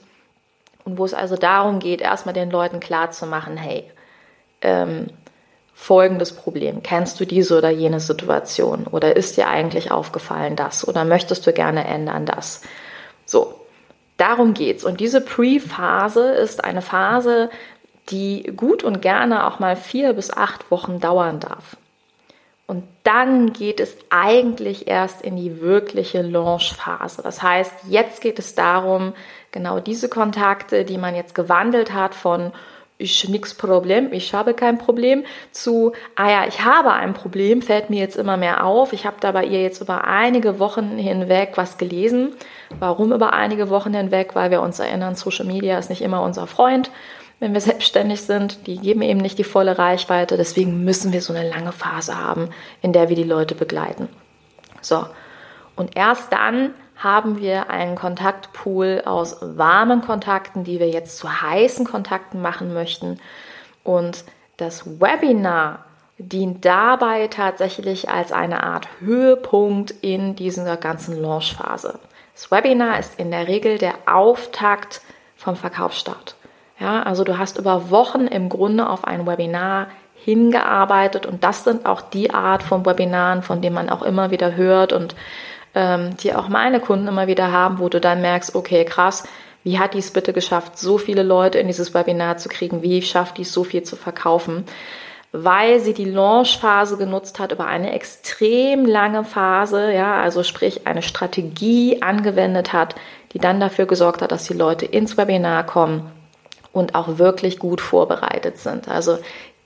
und 0.83 0.97
wo 0.97 1.05
es 1.05 1.13
also 1.13 1.37
darum 1.37 1.79
geht, 1.79 2.01
erstmal 2.01 2.33
den 2.33 2.49
Leuten 2.49 2.79
klar 2.79 3.11
zu 3.11 3.27
machen, 3.27 3.55
hey, 3.55 3.89
ähm, 4.61 5.07
folgendes 5.73 6.33
Problem. 6.33 6.83
Kennst 6.83 7.19
du 7.19 7.25
diese 7.25 7.57
oder 7.57 7.69
jene 7.69 8.01
Situation? 8.01 8.87
Oder 8.87 9.15
ist 9.15 9.37
dir 9.37 9.47
eigentlich 9.47 9.91
aufgefallen 9.91 10.57
das? 10.57 10.85
Oder 10.85 11.05
möchtest 11.05 11.47
du 11.47 11.53
gerne 11.53 11.85
ändern 11.85 12.25
das? 12.25 12.61
So, 13.25 13.58
Darum 14.19 14.53
geht's. 14.53 14.83
Und 14.83 14.99
diese 14.99 15.21
Pre-Phase 15.21 16.31
ist 16.33 16.63
eine 16.63 16.81
Phase, 16.81 17.49
die 18.09 18.43
gut 18.55 18.83
und 18.83 19.01
gerne 19.01 19.47
auch 19.47 19.59
mal 19.59 19.77
vier 19.77 20.11
bis 20.11 20.29
acht 20.29 20.69
Wochen 20.69 20.99
dauern 20.99 21.39
darf. 21.39 21.77
Und 22.67 22.83
dann 23.03 23.53
geht 23.53 23.79
es 23.79 23.95
eigentlich 24.09 24.87
erst 24.87 25.21
in 25.21 25.37
die 25.37 25.61
wirkliche 25.61 26.21
Launch-Phase. 26.21 27.21
Das 27.23 27.41
heißt, 27.41 27.71
jetzt 27.87 28.21
geht 28.21 28.39
es 28.39 28.55
darum, 28.55 29.13
genau 29.51 29.79
diese 29.79 30.09
Kontakte, 30.09 30.83
die 30.83 30.97
man 30.97 31.15
jetzt 31.15 31.33
gewandelt 31.33 31.93
hat 31.93 32.13
von 32.13 32.51
ich 33.01 33.29
nix 33.29 33.53
Problem, 33.53 34.11
ich 34.11 34.33
habe 34.33 34.53
kein 34.53 34.77
Problem, 34.77 35.23
zu, 35.51 35.93
ah 36.15 36.29
ja, 36.29 36.47
ich 36.47 36.65
habe 36.65 36.91
ein 36.91 37.13
Problem, 37.13 37.61
fällt 37.61 37.89
mir 37.89 37.99
jetzt 37.99 38.17
immer 38.17 38.35
mehr 38.35 38.65
auf. 38.65 38.91
Ich 38.91 39.05
habe 39.05 39.15
da 39.21 39.31
bei 39.31 39.45
ihr 39.45 39.61
jetzt 39.61 39.81
über 39.81 40.03
einige 40.03 40.59
Wochen 40.59 40.97
hinweg 40.97 41.53
was 41.55 41.77
gelesen. 41.77 42.33
Warum 42.77 43.13
über 43.13 43.31
einige 43.31 43.69
Wochen 43.69 43.93
hinweg? 43.93 44.35
Weil 44.35 44.51
wir 44.51 44.61
uns 44.61 44.79
erinnern, 44.79 45.15
Social 45.15 45.45
Media 45.45 45.79
ist 45.79 45.89
nicht 45.89 46.01
immer 46.01 46.21
unser 46.21 46.45
Freund. 46.45 46.91
Wenn 47.39 47.53
wir 47.53 47.61
selbstständig 47.61 48.21
sind, 48.21 48.67
die 48.67 48.77
geben 48.77 49.01
eben 49.01 49.21
nicht 49.21 49.37
die 49.37 49.45
volle 49.45 49.79
Reichweite. 49.79 50.35
Deswegen 50.35 50.83
müssen 50.83 51.13
wir 51.13 51.21
so 51.21 51.33
eine 51.33 51.47
lange 51.47 51.71
Phase 51.71 52.17
haben, 52.17 52.49
in 52.81 52.91
der 52.91 53.07
wir 53.07 53.15
die 53.15 53.23
Leute 53.23 53.55
begleiten. 53.55 54.09
So. 54.81 55.05
Und 55.77 55.95
erst 55.95 56.33
dann 56.33 56.73
haben 56.99 57.39
wir 57.39 57.69
einen 57.69 57.95
Kontaktpool 57.95 59.03
aus 59.05 59.37
warmen 59.41 60.01
Kontakten, 60.01 60.65
die 60.65 60.79
wir 60.79 60.89
jetzt 60.89 61.17
zu 61.17 61.41
heißen 61.41 61.85
Kontakten 61.85 62.41
machen 62.41 62.73
möchten. 62.73 63.19
Und 63.85 64.25
das 64.57 64.99
Webinar 64.99 65.85
dient 66.17 66.65
dabei 66.65 67.27
tatsächlich 67.27 68.09
als 68.09 68.33
eine 68.33 68.63
Art 68.63 68.89
Höhepunkt 68.99 69.91
in 70.01 70.35
dieser 70.35 70.75
ganzen 70.75 71.19
Launchphase. 71.19 71.97
Das 72.33 72.51
Webinar 72.51 72.99
ist 72.99 73.17
in 73.17 73.31
der 73.31 73.47
Regel 73.47 73.77
der 73.77 73.93
Auftakt 74.05 75.01
vom 75.37 75.55
Verkaufsstart. 75.55 76.35
Ja, 76.81 77.03
also 77.03 77.23
du 77.23 77.37
hast 77.37 77.57
über 77.57 77.89
Wochen 77.89 78.27
im 78.27 78.49
Grunde 78.49 78.89
auf 78.89 79.05
ein 79.05 79.25
Webinar 79.25 79.87
hingearbeitet 80.15 81.25
und 81.25 81.45
das 81.45 81.63
sind 81.63 81.85
auch 81.85 82.01
die 82.01 82.33
Art 82.33 82.61
von 82.61 82.85
Webinaren, 82.85 83.41
von 83.41 83.61
denen 83.61 83.75
man 83.75 83.89
auch 83.89 84.01
immer 84.01 84.31
wieder 84.31 84.55
hört 84.55 84.91
und 84.91 85.15
ähm, 85.75 86.17
die 86.17 86.33
auch 86.33 86.49
meine 86.49 86.79
Kunden 86.79 87.07
immer 87.07 87.27
wieder 87.27 87.51
haben, 87.51 87.79
wo 87.79 87.89
du 87.89 87.99
dann 87.99 88.21
merkst, 88.21 88.55
okay, 88.55 88.85
krass, 88.85 89.23
wie 89.63 89.79
hat 89.79 89.93
die 89.93 89.99
es 89.99 90.11
bitte 90.11 90.33
geschafft, 90.33 90.77
so 90.77 90.97
viele 90.97 91.23
Leute 91.23 91.59
in 91.59 91.67
dieses 91.67 91.93
Webinar 91.93 92.37
zu 92.37 92.49
kriegen? 92.49 92.81
Wie 92.81 93.01
schafft 93.01 93.37
die 93.37 93.41
es, 93.41 93.51
so 93.53 93.63
viel 93.63 93.83
zu 93.83 93.95
verkaufen? 93.95 94.65
Weil 95.31 95.79
sie 95.79 95.93
die 95.93 96.05
Launchphase 96.05 96.97
genutzt 96.97 97.39
hat 97.39 97.51
über 97.51 97.67
eine 97.67 97.91
extrem 97.91 98.85
lange 98.85 99.23
Phase, 99.23 99.93
ja, 99.93 100.19
also 100.19 100.43
sprich 100.43 100.87
eine 100.87 101.03
Strategie 101.03 102.01
angewendet 102.01 102.73
hat, 102.73 102.95
die 103.33 103.39
dann 103.39 103.59
dafür 103.59 103.85
gesorgt 103.85 104.21
hat, 104.21 104.31
dass 104.31 104.45
die 104.45 104.53
Leute 104.53 104.85
ins 104.85 105.17
Webinar 105.17 105.65
kommen 105.65 106.09
und 106.71 106.95
auch 106.95 107.19
wirklich 107.19 107.59
gut 107.59 107.81
vorbereitet 107.81 108.57
sind. 108.57 108.87
Also 108.87 109.19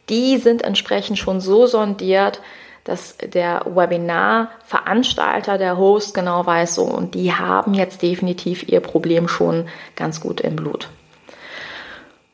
die 0.10 0.38
sind 0.38 0.64
entsprechend 0.64 1.18
schon 1.18 1.40
so 1.40 1.66
sondiert, 1.66 2.42
dass 2.84 3.18
der 3.18 3.62
Webinar-Veranstalter, 3.66 5.58
der 5.58 5.78
Host 5.78 6.14
genau 6.14 6.46
weiß, 6.46 6.76
so, 6.76 6.84
und 6.84 7.16
die 7.16 7.34
haben 7.34 7.74
jetzt 7.74 8.02
definitiv 8.02 8.68
ihr 8.68 8.82
Problem 8.82 9.28
schon 9.28 9.68
ganz 9.96 10.20
gut 10.20 10.42
im 10.42 10.56
Blut. 10.56 10.90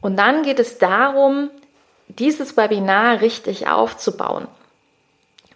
Und 0.01 0.17
dann 0.17 0.43
geht 0.43 0.59
es 0.59 0.77
darum, 0.77 1.49
dieses 2.07 2.57
Webinar 2.57 3.21
richtig 3.21 3.67
aufzubauen. 3.67 4.47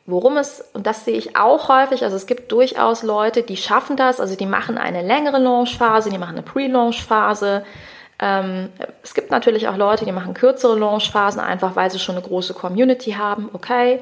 Worum 0.06 0.36
es, 0.38 0.64
und 0.74 0.86
das 0.86 1.06
sehe 1.06 1.18
ich 1.18 1.38
auch 1.38 1.70
häufig, 1.70 2.04
also 2.04 2.18
es 2.18 2.28
gibt 2.28 2.52
durchaus 2.52 3.04
Leute, 3.04 3.42
die 3.42 3.56
schaffen 3.56 3.96
das, 3.96 4.20
also 4.20 4.36
die 4.36 4.46
machen 4.46 4.78
eine 4.78 5.02
längere 5.02 5.40
Launchphase, 5.40 6.10
die 6.10 6.18
machen 6.18 6.36
eine 6.36 6.42
Pre-Launch-Phase. 6.42 7.64
Ähm, 8.20 8.70
es 9.02 9.14
gibt 9.14 9.32
natürlich 9.32 9.70
auch 9.70 9.78
Leute, 9.78 10.04
die 10.04 10.12
machen 10.12 10.34
kürzere 10.34 10.78
Launchphasen, 10.78 11.40
einfach 11.40 11.78
weil 11.78 11.90
sie 11.90 12.00
schon 12.00 12.16
eine 12.16 12.24
große 12.24 12.54
Community 12.54 13.12
haben, 13.14 13.50
okay. 13.54 14.02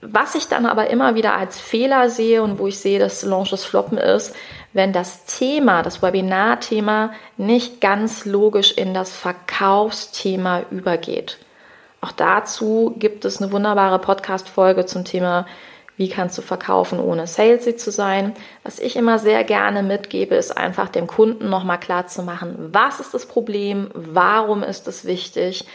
Was 0.00 0.34
ich 0.34 0.48
dann 0.48 0.66
aber 0.66 0.90
immer 0.90 1.14
wieder 1.14 1.34
als 1.34 1.58
Fehler 1.58 2.08
sehe 2.10 2.42
und 2.42 2.58
wo 2.58 2.66
ich 2.66 2.78
sehe, 2.78 2.98
dass 2.98 3.22
Launches 3.22 3.64
floppen 3.64 3.98
ist, 3.98 4.34
wenn 4.72 4.92
das 4.92 5.24
Thema, 5.24 5.82
das 5.82 6.02
Webinar-Thema 6.02 7.12
nicht 7.36 7.80
ganz 7.80 8.24
logisch 8.24 8.72
in 8.72 8.94
das 8.94 9.12
Verkaufsthema 9.12 10.62
übergeht. 10.70 11.38
Auch 12.00 12.12
dazu 12.12 12.94
gibt 12.98 13.24
es 13.24 13.42
eine 13.42 13.50
wunderbare 13.50 13.98
Podcast-Folge 13.98 14.86
zum 14.86 15.04
Thema, 15.04 15.46
wie 15.96 16.08
kannst 16.08 16.38
du 16.38 16.42
verkaufen, 16.42 17.00
ohne 17.00 17.26
salesy 17.26 17.74
zu 17.74 17.90
sein. 17.90 18.34
Was 18.62 18.78
ich 18.78 18.94
immer 18.94 19.18
sehr 19.18 19.42
gerne 19.42 19.82
mitgebe, 19.82 20.36
ist 20.36 20.56
einfach 20.56 20.88
dem 20.88 21.08
Kunden 21.08 21.50
nochmal 21.50 21.80
klar 21.80 22.06
zu 22.06 22.22
machen, 22.22 22.70
was 22.72 23.00
ist 23.00 23.14
das 23.14 23.26
Problem, 23.26 23.90
warum 23.94 24.62
ist 24.62 24.86
es 24.86 25.04
wichtig 25.06 25.66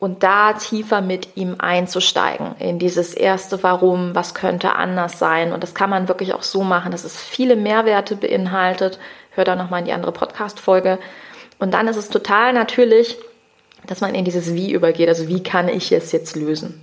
und 0.00 0.22
da 0.22 0.54
tiefer 0.54 1.02
mit 1.02 1.36
ihm 1.36 1.56
einzusteigen 1.58 2.56
in 2.58 2.78
dieses 2.78 3.12
erste 3.12 3.62
Warum, 3.62 4.14
was 4.14 4.34
könnte 4.34 4.74
anders 4.74 5.18
sein. 5.18 5.52
Und 5.52 5.62
das 5.62 5.74
kann 5.74 5.90
man 5.90 6.08
wirklich 6.08 6.32
auch 6.32 6.42
so 6.42 6.62
machen, 6.62 6.90
dass 6.90 7.04
es 7.04 7.18
viele 7.18 7.54
Mehrwerte 7.54 8.16
beinhaltet. 8.16 8.98
Hör 9.32 9.44
da 9.44 9.54
nochmal 9.54 9.80
in 9.80 9.84
die 9.84 9.92
andere 9.92 10.12
Podcast-Folge. 10.12 10.98
Und 11.58 11.74
dann 11.74 11.86
ist 11.86 11.96
es 11.96 12.08
total 12.08 12.54
natürlich, 12.54 13.18
dass 13.86 14.00
man 14.00 14.14
in 14.14 14.24
dieses 14.24 14.54
Wie 14.54 14.72
übergeht. 14.72 15.10
Also 15.10 15.28
wie 15.28 15.42
kann 15.42 15.68
ich 15.68 15.92
es 15.92 16.12
jetzt 16.12 16.34
lösen? 16.34 16.82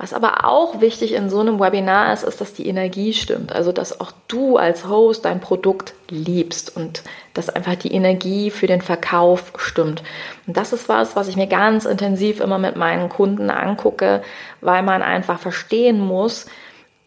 Was 0.00 0.12
aber 0.12 0.44
auch 0.44 0.80
wichtig 0.80 1.12
in 1.12 1.28
so 1.28 1.40
einem 1.40 1.58
Webinar 1.58 2.12
ist, 2.12 2.22
ist, 2.22 2.40
dass 2.40 2.54
die 2.54 2.68
Energie 2.68 3.12
stimmt. 3.12 3.52
Also, 3.52 3.72
dass 3.72 4.00
auch 4.00 4.12
du 4.28 4.56
als 4.56 4.86
Host 4.86 5.24
dein 5.24 5.40
Produkt 5.40 5.92
liebst 6.08 6.74
und 6.74 7.02
dass 7.34 7.50
einfach 7.50 7.74
die 7.74 7.92
Energie 7.92 8.52
für 8.52 8.68
den 8.68 8.80
Verkauf 8.80 9.52
stimmt. 9.56 10.04
Und 10.46 10.56
das 10.56 10.72
ist 10.72 10.88
was, 10.88 11.16
was 11.16 11.26
ich 11.26 11.34
mir 11.34 11.48
ganz 11.48 11.84
intensiv 11.84 12.38
immer 12.38 12.58
mit 12.58 12.76
meinen 12.76 13.08
Kunden 13.08 13.50
angucke, 13.50 14.22
weil 14.60 14.84
man 14.84 15.02
einfach 15.02 15.40
verstehen 15.40 15.98
muss, 15.98 16.46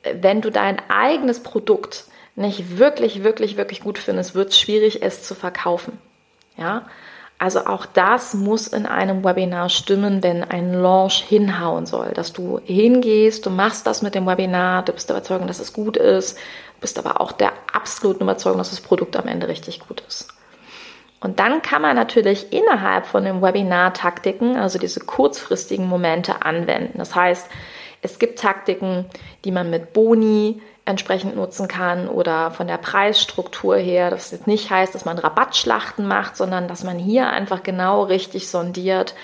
wenn 0.03 0.41
du 0.41 0.49
dein 0.49 0.81
eigenes 0.89 1.41
Produkt 1.41 2.05
nicht 2.35 2.77
wirklich, 2.77 3.23
wirklich, 3.23 3.55
wirklich 3.55 3.81
gut 3.81 3.99
findest, 3.99 4.35
wird 4.35 4.49
es 4.49 4.59
schwierig, 4.59 5.01
es 5.01 5.23
zu 5.23 5.33
verkaufen. 5.33 5.97
Ja, 6.57 6.87
also 7.41 7.65
auch 7.65 7.87
das 7.87 8.35
muss 8.35 8.67
in 8.67 8.85
einem 8.85 9.23
Webinar 9.23 9.69
stimmen, 9.69 10.21
wenn 10.21 10.43
ein 10.43 10.75
Launch 10.75 11.23
hinhauen 11.27 11.87
soll, 11.87 12.11
dass 12.13 12.33
du 12.33 12.59
hingehst, 12.65 13.47
du 13.47 13.49
machst 13.49 13.87
das 13.87 14.03
mit 14.03 14.13
dem 14.13 14.27
Webinar, 14.27 14.85
du 14.85 14.93
bist 14.93 15.09
der 15.09 15.15
Überzeugung, 15.15 15.47
dass 15.47 15.57
es 15.57 15.73
gut 15.73 15.97
ist, 15.97 16.37
bist 16.81 16.99
aber 16.99 17.19
auch 17.19 17.31
der 17.31 17.51
absoluten 17.73 18.21
Überzeugung, 18.21 18.59
dass 18.59 18.69
das 18.69 18.79
Produkt 18.79 19.17
am 19.17 19.27
Ende 19.27 19.47
richtig 19.47 19.79
gut 19.79 20.03
ist. 20.07 20.27
Und 21.19 21.39
dann 21.39 21.63
kann 21.63 21.81
man 21.81 21.95
natürlich 21.95 22.53
innerhalb 22.53 23.07
von 23.07 23.25
dem 23.25 23.41
Webinar 23.41 23.95
Taktiken, 23.95 24.55
also 24.55 24.77
diese 24.77 24.99
kurzfristigen 24.99 25.87
Momente 25.87 26.45
anwenden. 26.45 26.99
Das 26.99 27.15
heißt, 27.15 27.49
es 28.03 28.19
gibt 28.19 28.37
Taktiken, 28.37 29.05
die 29.45 29.51
man 29.51 29.71
mit 29.71 29.93
Boni 29.93 30.61
entsprechend 30.91 31.35
nutzen 31.35 31.67
kann 31.67 32.07
oder 32.07 32.51
von 32.51 32.67
der 32.67 32.77
Preisstruktur 32.77 33.77
her, 33.77 34.11
dass 34.11 34.31
jetzt 34.31 34.47
nicht 34.47 34.69
heißt, 34.69 34.93
dass 34.93 35.05
man 35.05 35.17
Rabattschlachten 35.17 36.07
macht, 36.07 36.37
sondern 36.37 36.67
dass 36.67 36.83
man 36.83 36.99
hier 36.99 37.29
einfach 37.29 37.63
genau 37.63 38.03
richtig 38.03 38.49
sondiert, 38.49 39.15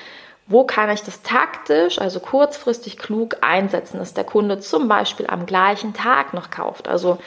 wo 0.48 0.64
kann 0.64 0.90
ich 0.90 1.04
das 1.04 1.22
taktisch, 1.22 2.00
also 2.00 2.20
kurzfristig 2.20 2.98
klug 2.98 3.38
einsetzen, 3.42 4.00
dass 4.00 4.14
der 4.14 4.24
Kunde 4.24 4.60
zum 4.60 4.88
Beispiel 4.88 5.28
am 5.28 5.46
gleichen 5.46 5.94
Tag 5.94 6.34
noch 6.34 6.50
kauft. 6.50 6.88
Also, 6.88 7.18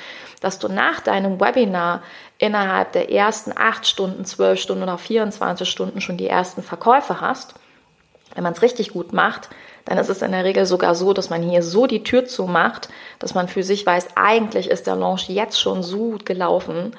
dass 0.40 0.58
du 0.58 0.68
nach 0.68 1.00
deinem 1.00 1.38
Webinar 1.38 2.02
innerhalb 2.38 2.92
der 2.92 3.12
ersten 3.12 3.52
acht 3.54 3.86
Stunden, 3.86 4.24
zwölf 4.24 4.58
Stunden 4.58 4.82
oder 4.82 4.96
24 4.96 5.68
Stunden 5.68 6.00
schon 6.00 6.16
die 6.16 6.28
ersten 6.28 6.62
Verkäufe 6.62 7.20
hast. 7.20 7.54
Wenn 8.34 8.44
man 8.44 8.52
es 8.52 8.62
richtig 8.62 8.92
gut 8.92 9.12
macht, 9.12 9.50
dann 9.84 9.98
ist 9.98 10.08
es 10.08 10.22
in 10.22 10.32
der 10.32 10.44
Regel 10.44 10.66
sogar 10.66 10.94
so, 10.94 11.12
dass 11.12 11.30
man 11.30 11.42
hier 11.42 11.62
so 11.62 11.86
die 11.86 12.02
Tür 12.02 12.26
zumacht, 12.26 12.88
dass 13.18 13.34
man 13.34 13.48
für 13.48 13.62
sich 13.62 13.84
weiß, 13.84 14.08
eigentlich 14.16 14.70
ist 14.70 14.86
der 14.86 14.96
Launch 14.96 15.28
jetzt 15.28 15.60
schon 15.60 15.82
so 15.82 16.10
gut 16.10 16.26
gelaufen, 16.26 16.92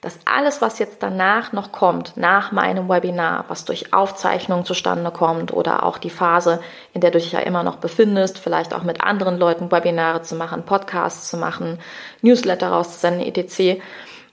dass 0.00 0.20
alles, 0.24 0.62
was 0.62 0.78
jetzt 0.78 1.02
danach 1.02 1.52
noch 1.52 1.72
kommt, 1.72 2.16
nach 2.16 2.52
meinem 2.52 2.88
Webinar, 2.88 3.46
was 3.48 3.64
durch 3.64 3.92
Aufzeichnung 3.92 4.64
zustande 4.64 5.10
kommt 5.10 5.52
oder 5.52 5.82
auch 5.82 5.98
die 5.98 6.10
Phase, 6.10 6.60
in 6.92 7.00
der 7.00 7.10
du 7.10 7.18
dich 7.18 7.32
ja 7.32 7.40
immer 7.40 7.64
noch 7.64 7.76
befindest, 7.76 8.38
vielleicht 8.38 8.74
auch 8.74 8.84
mit 8.84 9.02
anderen 9.02 9.38
Leuten 9.38 9.72
Webinare 9.72 10.22
zu 10.22 10.36
machen, 10.36 10.62
Podcasts 10.62 11.28
zu 11.28 11.36
machen, 11.36 11.80
Newsletter 12.22 12.68
rauszusenden, 12.68 13.26
etc., 13.26 13.82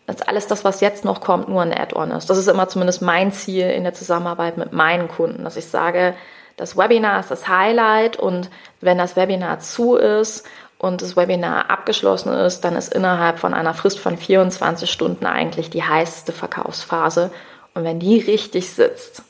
dass 0.06 0.22
alles 0.22 0.46
das, 0.46 0.64
was 0.64 0.82
jetzt 0.82 1.04
noch 1.04 1.20
kommt, 1.20 1.50
nur 1.50 1.64
ein 1.64 1.74
Add-on 1.74 2.12
ist. 2.12 2.30
Das 2.30 2.38
ist 2.38 2.48
immer 2.48 2.68
zumindest 2.68 3.02
mein 3.02 3.32
Ziel 3.32 3.72
in 3.72 3.84
der 3.84 3.96
Zusammenarbeit 3.96 4.56
mit 4.56 4.72
meinen 4.72 5.08
Kunden, 5.08 5.44
dass 5.44 5.58
ich 5.58 5.66
sage, 5.66 6.14
das 6.58 6.78
Webinar 6.78 7.20
ist 7.20 7.32
das 7.32 7.48
Highlight 7.48 8.18
und 8.18 8.50
wenn 8.82 8.98
das 8.98 9.16
Webinar 9.16 9.60
zu 9.60 9.96
ist 9.96 10.46
und 10.78 11.02
das 11.02 11.18
Webinar 11.18 11.70
abgeschlossen 11.70 12.32
ist, 12.34 12.62
dann 12.62 12.76
ist 12.76 12.94
innerhalb 12.94 13.40
von 13.40 13.54
einer 13.54 13.74
Frist 13.74 14.00
von 14.00 14.18
24 14.18 14.90
Stunden 14.90 15.26
eigentlich 15.26 15.70
die 15.70 15.84
heißeste 15.84 16.32
Verkaufsphase. 16.32 17.32
Und 17.74 17.84
wenn 17.84 18.00
die 18.00 18.20
richtig 18.20 18.70
sitzt, 18.70 19.24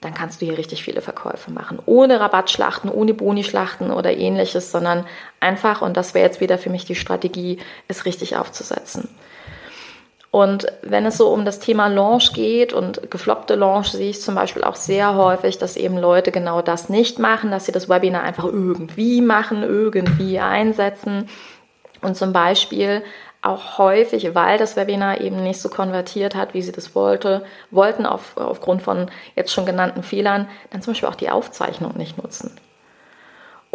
dann 0.00 0.14
kannst 0.14 0.40
du 0.40 0.46
hier 0.46 0.58
richtig 0.58 0.82
viele 0.82 1.00
Verkäufe 1.00 1.50
machen. 1.50 1.78
Ohne 1.86 2.20
Rabattschlachten, 2.20 2.90
ohne 2.90 3.14
Bonischlachten 3.14 3.90
oder 3.90 4.16
ähnliches, 4.16 4.70
sondern 4.70 5.06
einfach, 5.40 5.82
und 5.82 5.96
das 5.96 6.14
wäre 6.14 6.26
jetzt 6.26 6.40
wieder 6.40 6.58
für 6.58 6.70
mich 6.70 6.84
die 6.84 6.94
Strategie, 6.94 7.58
es 7.88 8.04
richtig 8.04 8.36
aufzusetzen. 8.36 9.08
Und 10.36 10.66
wenn 10.82 11.06
es 11.06 11.16
so 11.16 11.28
um 11.28 11.46
das 11.46 11.60
Thema 11.60 11.86
Launch 11.86 12.34
geht 12.34 12.74
und 12.74 13.10
gefloppte 13.10 13.54
Launch, 13.54 13.92
sehe 13.92 14.10
ich 14.10 14.20
zum 14.20 14.34
Beispiel 14.34 14.64
auch 14.64 14.74
sehr 14.74 15.14
häufig, 15.14 15.56
dass 15.56 15.78
eben 15.78 15.96
Leute 15.96 16.30
genau 16.30 16.60
das 16.60 16.90
nicht 16.90 17.18
machen, 17.18 17.50
dass 17.50 17.64
sie 17.64 17.72
das 17.72 17.88
Webinar 17.88 18.22
einfach 18.22 18.44
irgendwie 18.44 19.22
machen, 19.22 19.62
irgendwie 19.62 20.38
einsetzen 20.38 21.30
und 22.02 22.18
zum 22.18 22.34
Beispiel 22.34 23.02
auch 23.40 23.78
häufig, 23.78 24.34
weil 24.34 24.58
das 24.58 24.76
Webinar 24.76 25.22
eben 25.22 25.42
nicht 25.42 25.58
so 25.58 25.70
konvertiert 25.70 26.34
hat, 26.34 26.52
wie 26.52 26.60
sie 26.60 26.72
das 26.72 26.94
wollte, 26.94 27.42
wollten 27.70 28.04
auf, 28.04 28.36
aufgrund 28.36 28.82
von 28.82 29.10
jetzt 29.36 29.54
schon 29.54 29.64
genannten 29.64 30.02
Fehlern, 30.02 30.50
dann 30.68 30.82
zum 30.82 30.92
Beispiel 30.92 31.08
auch 31.08 31.14
die 31.14 31.30
Aufzeichnung 31.30 31.96
nicht 31.96 32.22
nutzen. 32.22 32.54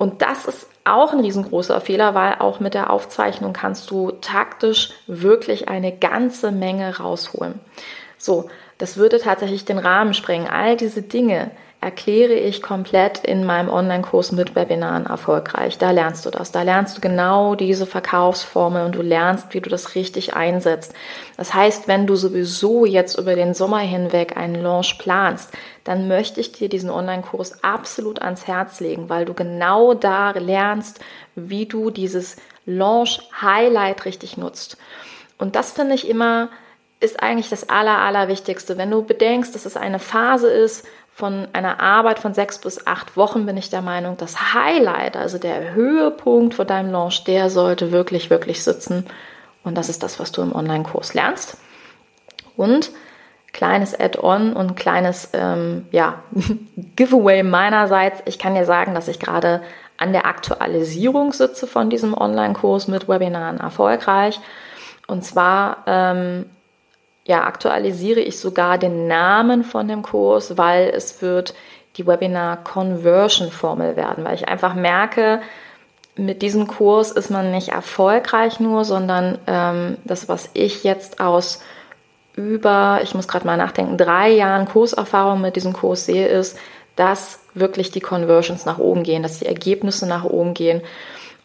Und 0.01 0.23
das 0.23 0.45
ist 0.45 0.67
auch 0.83 1.13
ein 1.13 1.19
riesengroßer 1.19 1.79
Fehler, 1.79 2.15
weil 2.15 2.33
auch 2.39 2.59
mit 2.59 2.73
der 2.73 2.89
Aufzeichnung 2.89 3.53
kannst 3.53 3.91
du 3.91 4.09
taktisch 4.09 4.93
wirklich 5.05 5.69
eine 5.69 5.95
ganze 5.95 6.51
Menge 6.51 6.97
rausholen. 6.97 7.59
So, 8.17 8.49
das 8.79 8.97
würde 8.97 9.19
tatsächlich 9.19 9.63
den 9.63 9.77
Rahmen 9.77 10.15
sprengen. 10.15 10.47
All 10.47 10.75
diese 10.75 11.03
Dinge, 11.03 11.51
erkläre 11.81 12.35
ich 12.35 12.61
komplett 12.61 13.25
in 13.25 13.43
meinem 13.43 13.67
Online-Kurs 13.67 14.31
mit 14.33 14.55
Webinaren 14.55 15.07
erfolgreich. 15.07 15.79
Da 15.79 15.89
lernst 15.89 16.27
du 16.27 16.29
das. 16.29 16.51
Da 16.51 16.61
lernst 16.61 16.95
du 16.95 17.01
genau 17.01 17.55
diese 17.55 17.87
Verkaufsformel 17.87 18.85
und 18.85 18.93
du 18.93 19.01
lernst, 19.01 19.55
wie 19.55 19.61
du 19.61 19.69
das 19.69 19.95
richtig 19.95 20.35
einsetzt. 20.35 20.93
Das 21.37 21.55
heißt, 21.55 21.87
wenn 21.87 22.05
du 22.05 22.15
sowieso 22.15 22.85
jetzt 22.85 23.17
über 23.17 23.33
den 23.33 23.55
Sommer 23.55 23.79
hinweg 23.79 24.37
einen 24.37 24.61
Launch 24.61 24.99
planst, 24.99 25.51
dann 25.83 26.07
möchte 26.07 26.39
ich 26.39 26.51
dir 26.51 26.69
diesen 26.69 26.91
Online-Kurs 26.91 27.63
absolut 27.63 28.21
ans 28.21 28.45
Herz 28.45 28.79
legen, 28.79 29.09
weil 29.09 29.25
du 29.25 29.33
genau 29.33 29.95
da 29.95 30.31
lernst, 30.31 30.99
wie 31.33 31.65
du 31.65 31.89
dieses 31.89 32.37
Launch-Highlight 32.67 34.05
richtig 34.05 34.37
nutzt. 34.37 34.77
Und 35.39 35.55
das 35.55 35.71
finde 35.71 35.95
ich 35.95 36.07
immer 36.07 36.49
ist 37.01 37.21
eigentlich 37.21 37.49
das 37.49 37.67
Aller, 37.67 37.97
Allerwichtigste. 37.97 38.77
Wenn 38.77 38.91
du 38.91 39.03
bedenkst, 39.03 39.55
dass 39.55 39.65
es 39.65 39.75
eine 39.75 39.97
Phase 39.97 40.49
ist, 40.49 40.85
von 41.13 41.47
einer 41.53 41.79
Arbeit 41.79 42.19
von 42.19 42.33
sechs 42.33 42.59
bis 42.59 42.87
acht 42.87 43.17
Wochen 43.17 43.45
bin 43.45 43.57
ich 43.57 43.69
der 43.69 43.81
Meinung, 43.81 44.17
das 44.17 44.53
Highlight, 44.53 45.17
also 45.17 45.37
der 45.37 45.73
Höhepunkt 45.73 46.55
von 46.55 46.65
deinem 46.65 46.91
Launch, 46.91 47.23
der 47.25 47.49
sollte 47.49 47.91
wirklich, 47.91 48.29
wirklich 48.29 48.63
sitzen. 48.63 49.05
Und 49.63 49.77
das 49.77 49.89
ist 49.89 50.03
das, 50.03 50.19
was 50.19 50.31
du 50.31 50.41
im 50.41 50.55
Online-Kurs 50.55 51.13
lernst. 51.13 51.57
Und 52.55 52.91
kleines 53.53 53.99
Add-on 53.99 54.53
und 54.53 54.75
kleines 54.75 55.29
ähm, 55.33 55.85
ja, 55.91 56.23
Giveaway 56.95 57.43
meinerseits. 57.43 58.21
Ich 58.25 58.39
kann 58.39 58.55
dir 58.55 58.65
sagen, 58.65 58.95
dass 58.95 59.07
ich 59.07 59.19
gerade 59.19 59.61
an 59.97 60.13
der 60.13 60.25
Aktualisierung 60.25 61.33
sitze 61.33 61.67
von 61.67 61.89
diesem 61.89 62.13
Online-Kurs 62.17 62.87
mit 62.87 63.07
Webinaren 63.07 63.59
erfolgreich. 63.59 64.39
Und 65.07 65.23
zwar 65.23 65.83
ähm, 65.85 66.49
ja, 67.25 67.43
aktualisiere 67.43 68.19
ich 68.19 68.39
sogar 68.39 68.77
den 68.77 69.07
Namen 69.07 69.63
von 69.63 69.87
dem 69.87 70.01
Kurs, 70.01 70.57
weil 70.57 70.89
es 70.89 71.21
wird 71.21 71.53
die 71.97 72.07
Webinar 72.07 72.63
Conversion 72.63 73.51
Formel 73.51 73.95
werden, 73.95 74.23
weil 74.23 74.35
ich 74.35 74.47
einfach 74.47 74.73
merke, 74.73 75.41
mit 76.15 76.41
diesem 76.41 76.67
Kurs 76.67 77.11
ist 77.11 77.29
man 77.29 77.51
nicht 77.51 77.69
erfolgreich 77.69 78.59
nur, 78.59 78.85
sondern 78.85 79.37
ähm, 79.47 79.97
das, 80.03 80.27
was 80.27 80.49
ich 80.53 80.83
jetzt 80.83 81.19
aus 81.19 81.61
über, 82.35 82.99
ich 83.03 83.13
muss 83.13 83.27
gerade 83.27 83.45
mal 83.45 83.57
nachdenken, 83.57 83.97
drei 83.97 84.29
Jahren 84.29 84.67
Kurserfahrung 84.67 85.41
mit 85.41 85.55
diesem 85.55 85.73
Kurs 85.73 86.05
sehe, 86.05 86.27
ist, 86.27 86.57
dass 86.95 87.39
wirklich 87.53 87.91
die 87.91 87.99
Conversions 87.99 88.65
nach 88.65 88.77
oben 88.77 89.03
gehen, 89.03 89.23
dass 89.23 89.39
die 89.39 89.45
Ergebnisse 89.45 90.07
nach 90.07 90.23
oben 90.23 90.53
gehen. 90.53 90.81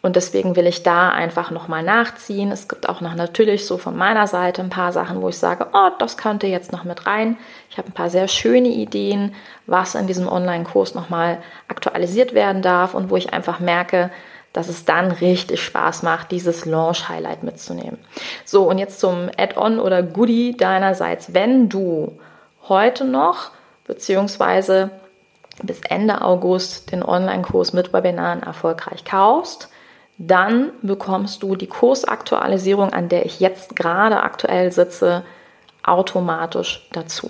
Und 0.01 0.15
deswegen 0.15 0.55
will 0.55 0.67
ich 0.67 0.83
da 0.83 1.09
einfach 1.09 1.51
nochmal 1.51 1.83
nachziehen. 1.83 2.51
Es 2.51 2.67
gibt 2.67 2.87
auch 2.87 3.01
noch 3.01 3.15
natürlich 3.15 3.65
so 3.65 3.77
von 3.77 3.97
meiner 3.97 4.27
Seite 4.27 4.61
ein 4.61 4.69
paar 4.69 4.91
Sachen, 4.93 5.21
wo 5.21 5.29
ich 5.29 5.37
sage, 5.37 5.67
oh, 5.73 5.89
das 5.97 6.17
könnte 6.17 6.47
jetzt 6.47 6.71
noch 6.71 6.83
mit 6.83 7.07
rein. 7.07 7.37
Ich 7.69 7.77
habe 7.77 7.89
ein 7.89 7.93
paar 7.93 8.09
sehr 8.09 8.27
schöne 8.27 8.69
Ideen, 8.69 9.33
was 9.65 9.95
in 9.95 10.07
diesem 10.07 10.27
Online-Kurs 10.27 10.93
nochmal 10.93 11.39
aktualisiert 11.67 12.33
werden 12.33 12.61
darf 12.61 12.93
und 12.93 13.09
wo 13.09 13.17
ich 13.17 13.33
einfach 13.33 13.59
merke, 13.59 14.11
dass 14.53 14.69
es 14.69 14.85
dann 14.85 15.11
richtig 15.11 15.61
Spaß 15.61 16.03
macht, 16.03 16.31
dieses 16.31 16.65
Launch-Highlight 16.65 17.43
mitzunehmen. 17.43 17.99
So, 18.45 18.69
und 18.69 18.77
jetzt 18.77 18.99
zum 18.99 19.29
Add-on 19.37 19.79
oder 19.79 20.03
Goodie 20.03 20.55
deinerseits. 20.55 21.33
Wenn 21.33 21.69
du 21.69 22.17
heute 22.67 23.03
noch, 23.03 23.51
beziehungsweise 23.85 24.91
bis 25.63 25.81
Ende 25.81 26.21
August 26.21 26.91
den 26.91 27.03
Online-Kurs 27.03 27.73
mit 27.73 27.93
Webinaren 27.93 28.43
erfolgreich 28.43 29.03
kaufst, 29.05 29.69
dann 30.17 30.71
bekommst 30.81 31.43
du 31.43 31.55
die 31.55 31.67
Kursaktualisierung, 31.67 32.91
an 32.91 33.09
der 33.09 33.25
ich 33.25 33.39
jetzt 33.39 33.75
gerade 33.75 34.21
aktuell 34.21 34.71
sitze, 34.71 35.23
automatisch 35.83 36.87
dazu. 36.91 37.29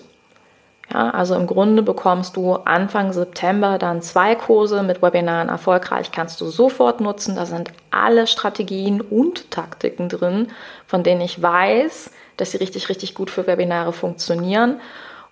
Ja, 0.94 1.10
also 1.10 1.36
im 1.36 1.48
Grunde 1.48 1.84
bekommst 1.84 2.38
du 2.38 2.54
Anfang 2.54 3.12
September 3.12 3.78
dann 3.78 4.02
zwei 4.02 4.36
Kurse 4.36 4.84
mit 4.84 5.02
Webinaren 5.02 5.50
erfolgreich, 5.50 6.14
kannst 6.14 6.40
du 6.40 6.46
sofort 6.46 7.02
nutzen. 7.02 7.36
Da 7.36 7.46
sind 7.46 7.72
alle 7.92 8.26
Strategien 8.26 9.02
und 9.02 9.52
Taktiken 9.52 10.08
drin, 10.08 10.48
von 10.86 11.04
denen 11.04 11.20
ich 11.20 11.42
weiß, 11.42 12.12
dass 12.38 12.52
sie 12.52 12.58
richtig, 12.58 12.88
richtig 12.88 13.16
gut 13.16 13.30
für 13.30 13.48
Webinare 13.48 13.92
funktionieren. 13.92 14.80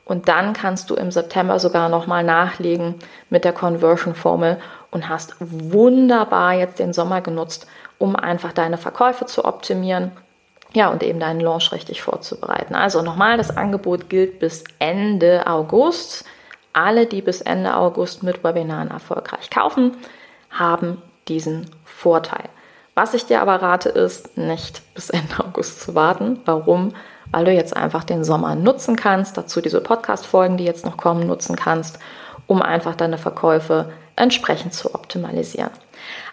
Und 0.04 0.28
dann 0.28 0.54
kannst 0.54 0.90
du 0.90 0.96
im 0.96 1.10
September 1.10 1.58
sogar 1.58 1.88
nochmal 1.88 2.24
nachlegen 2.24 2.96
mit 3.30 3.46
der 3.46 3.54
Conversion-Formel 3.54 4.60
und 4.96 5.10
hast 5.10 5.36
wunderbar 5.42 6.54
jetzt 6.54 6.80
den 6.80 6.94
Sommer 6.94 7.20
genutzt, 7.20 7.68
um 7.98 8.16
einfach 8.16 8.54
deine 8.54 8.78
Verkäufe 8.78 9.26
zu 9.26 9.44
optimieren. 9.44 10.12
Ja, 10.72 10.88
und 10.88 11.04
eben 11.04 11.20
deinen 11.20 11.42
Launch 11.42 11.74
richtig 11.74 12.02
vorzubereiten. 12.02 12.76
Also 12.76 13.02
nochmal, 13.02 13.36
das 13.36 13.56
Angebot 13.56 14.10
gilt 14.10 14.40
bis 14.40 14.64
Ende 14.80 15.48
August. 15.48 16.24
Alle, 16.72 17.08
die 17.08 17.22
bis 17.22 17.42
Ende 17.42 17.76
August 17.76 18.24
mit 18.24 18.44
Webinaren 18.46 18.90
erfolgreich 18.90 19.50
kaufen, 19.50 19.98
haben 20.50 21.02
diesen 21.28 21.70
Vorteil. 21.84 22.46
Was 22.94 23.14
ich 23.14 23.26
dir 23.26 23.42
aber 23.42 23.62
rate, 23.62 23.90
ist, 23.90 24.38
nicht 24.38 24.82
bis 24.94 25.10
Ende 25.10 25.40
August 25.46 25.82
zu 25.82 25.94
warten. 25.94 26.40
Warum? 26.46 26.94
Weil 27.32 27.44
du 27.44 27.52
jetzt 27.52 27.76
einfach 27.76 28.06
den 28.06 28.24
Sommer 28.24 28.56
nutzen 28.56 28.96
kannst, 28.96 29.38
dazu 29.38 29.60
diese 29.60 29.82
Podcast-Folgen, 29.82 30.56
die 30.56 30.64
jetzt 30.64 30.86
noch 30.86 30.96
kommen, 30.96 31.28
nutzen 31.28 31.58
kannst, 31.58 32.00
um 32.48 32.62
einfach 32.62 32.96
deine 32.96 33.18
Verkäufe 33.18 33.92
entsprechend 34.16 34.74
zu 34.74 34.94
optimalisieren. 34.96 35.72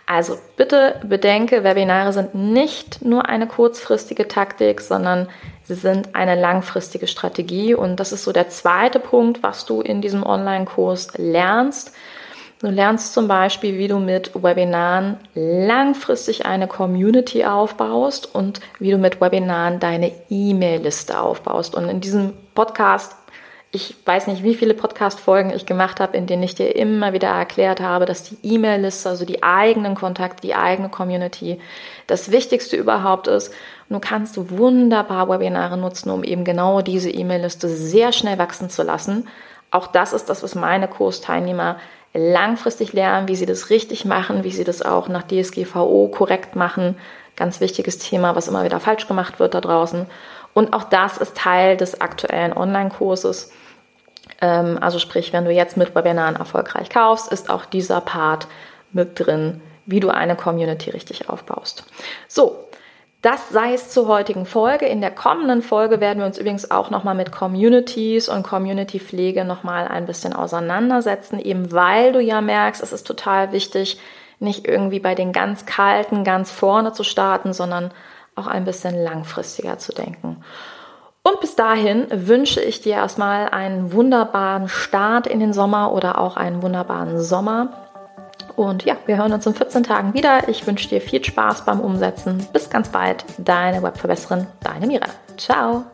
Also 0.06 0.36
bitte 0.56 1.00
bedenke, 1.04 1.64
Webinare 1.64 2.12
sind 2.12 2.34
nicht 2.34 3.04
nur 3.04 3.28
eine 3.28 3.46
kurzfristige 3.46 4.28
Taktik, 4.28 4.80
sondern 4.80 5.28
sie 5.62 5.74
sind 5.74 6.14
eine 6.14 6.38
langfristige 6.38 7.06
Strategie. 7.06 7.74
Und 7.74 7.96
das 8.00 8.12
ist 8.12 8.24
so 8.24 8.32
der 8.32 8.48
zweite 8.48 8.98
Punkt, 8.98 9.42
was 9.42 9.64
du 9.64 9.80
in 9.80 10.02
diesem 10.02 10.24
Online-Kurs 10.24 11.16
lernst. 11.16 11.92
Du 12.60 12.68
lernst 12.68 13.14
zum 13.14 13.26
Beispiel, 13.26 13.78
wie 13.78 13.88
du 13.88 13.98
mit 13.98 14.40
Webinaren 14.40 15.18
langfristig 15.34 16.46
eine 16.46 16.68
Community 16.68 17.44
aufbaust 17.44 18.32
und 18.32 18.60
wie 18.78 18.90
du 18.90 18.98
mit 18.98 19.20
Webinaren 19.20 19.80
deine 19.80 20.12
E-Mail-Liste 20.30 21.18
aufbaust. 21.18 21.74
Und 21.74 21.88
in 21.88 22.00
diesem 22.00 22.34
Podcast 22.54 23.16
ich 23.74 23.96
weiß 24.04 24.26
nicht, 24.26 24.42
wie 24.42 24.54
viele 24.54 24.74
Podcast-Folgen 24.74 25.50
ich 25.50 25.64
gemacht 25.64 25.98
habe, 25.98 26.14
in 26.14 26.26
denen 26.26 26.42
ich 26.42 26.54
dir 26.54 26.76
immer 26.76 27.14
wieder 27.14 27.28
erklärt 27.28 27.80
habe, 27.80 28.04
dass 28.04 28.22
die 28.22 28.36
E-Mail-Liste, 28.42 29.08
also 29.08 29.24
die 29.24 29.42
eigenen 29.42 29.94
Kontakte, 29.94 30.42
die 30.42 30.54
eigene 30.54 30.90
Community, 30.90 31.58
das 32.06 32.30
Wichtigste 32.30 32.76
überhaupt 32.76 33.28
ist. 33.28 33.48
Und 33.88 33.94
du 33.94 34.00
kannst 34.00 34.37
wunderbar 34.50 35.30
Webinare 35.30 35.78
nutzen, 35.78 36.11
um 36.11 36.22
eben 36.22 36.44
genau 36.44 36.82
diese 36.82 37.11
E-Mail-Liste 37.11 37.70
sehr 37.70 38.12
schnell 38.12 38.37
wachsen 38.37 38.68
zu 38.68 38.82
lassen. 38.82 39.26
Auch 39.70 39.87
das 39.87 40.12
ist 40.12 40.28
das, 40.28 40.42
was 40.42 40.54
meine 40.54 40.87
Kursteilnehmer 40.87 41.76
langfristig 42.12 42.92
lernen, 42.92 43.28
wie 43.28 43.37
sie 43.37 43.46
das 43.46 43.70
richtig 43.70 44.04
machen, 44.04 44.44
wie 44.44 44.50
sie 44.50 44.64
das 44.64 44.82
auch 44.82 45.08
nach 45.08 45.22
DSGVO 45.22 46.08
korrekt 46.08 46.56
machen. 46.56 46.98
Ganz 47.37 47.61
wichtiges 47.61 47.96
Thema, 47.96 48.37
was 48.37 48.48
immer 48.48 48.64
wieder 48.64 48.80
falsch 48.80 49.08
gemacht 49.08 49.40
wird 49.40 49.54
da 49.54 49.62
draußen. 49.62 50.04
Und 50.52 50.74
auch 50.74 50.85
das 50.85 51.16
ist 51.16 51.38
Teil 51.38 51.78
des 51.78 52.02
aktuellen 52.02 52.52
Online-Kurses. 52.52 53.50
Ähm, 54.40 54.78
also 54.80 54.98
sprich, 54.98 55.32
wenn 55.32 55.44
du 55.44 55.50
jetzt 55.50 55.76
mit 55.76 55.94
Webinaren 55.94 56.37
erfolgreich 56.37 56.90
kaufst, 56.90 57.30
ist 57.32 57.50
auch 57.50 57.64
dieser 57.64 58.00
Part 58.00 58.48
mit 58.92 59.18
drin, 59.18 59.61
wie 59.87 60.00
du 60.00 60.11
eine 60.11 60.37
Community 60.37 60.90
richtig 60.90 61.28
aufbaust. 61.28 61.85
So, 62.28 62.68
das 63.22 63.50
sei 63.50 63.72
es 63.72 63.90
zur 63.90 64.08
heutigen 64.08 64.46
Folge. 64.46 64.87
In 64.87 65.00
der 65.00 65.12
kommenden 65.12 65.62
Folge 65.62 66.00
werden 66.00 66.18
wir 66.18 66.26
uns 66.26 66.38
übrigens 66.38 66.72
auch 66.72 66.90
nochmal 66.90 67.14
mit 67.14 67.30
Communities 67.30 68.28
und 68.28 68.42
Community-Pflege 68.42 69.44
nochmal 69.44 69.87
ein 69.87 70.06
bisschen 70.06 70.32
auseinandersetzen, 70.32 71.38
eben 71.38 71.70
weil 71.70 72.12
du 72.12 72.20
ja 72.20 72.40
merkst, 72.40 72.82
es 72.82 72.92
ist 72.92 73.06
total 73.06 73.52
wichtig, 73.52 74.00
nicht 74.40 74.66
irgendwie 74.66 74.98
bei 74.98 75.14
den 75.14 75.32
ganz 75.32 75.66
kalten 75.66 76.24
ganz 76.24 76.50
vorne 76.50 76.92
zu 76.92 77.04
starten, 77.04 77.52
sondern 77.52 77.92
auch 78.35 78.48
ein 78.48 78.64
bisschen 78.64 79.00
langfristiger 79.00 79.78
zu 79.78 79.92
denken. 79.92 80.42
Und 81.24 81.40
bis 81.40 81.54
dahin 81.54 82.08
wünsche 82.11 82.61
ich 82.61 82.80
dir 82.80 82.94
erstmal 82.94 83.48
einen 83.48 83.92
wunderbaren 83.92 84.68
Start 84.68 85.28
in 85.28 85.38
den 85.38 85.52
Sommer 85.52 85.92
oder 85.92 86.18
auch 86.18 86.37
einen 86.37 86.62
wunderbaren 86.62 87.20
Sommer. 87.20 87.68
Und 88.56 88.85
ja, 88.85 88.96
wir 89.06 89.18
hören 89.18 89.32
uns 89.32 89.46
in 89.46 89.54
14 89.54 89.85
Tagen 89.85 90.14
wieder. 90.14 90.48
Ich 90.48 90.66
wünsche 90.66 90.88
dir 90.88 91.00
viel 91.00 91.24
Spaß 91.24 91.64
beim 91.64 91.80
Umsetzen. 91.80 92.44
Bis 92.52 92.68
ganz 92.70 92.88
bald. 92.88 93.24
Deine 93.38 93.85
Webverbesserin, 93.85 94.48
deine 94.64 94.88
Mira. 94.88 95.06
Ciao. 95.37 95.85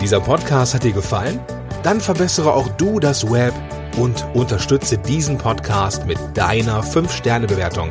Dieser 0.00 0.20
Podcast 0.20 0.74
hat 0.74 0.84
dir 0.84 0.92
gefallen? 0.92 1.38
Dann 1.82 2.00
verbessere 2.00 2.54
auch 2.54 2.68
du 2.78 2.98
das 2.98 3.30
Web 3.30 3.52
und 3.98 4.24
unterstütze 4.32 4.96
diesen 4.96 5.36
Podcast 5.36 6.06
mit 6.06 6.18
deiner 6.34 6.82
5-Sterne-Bewertung 6.82 7.90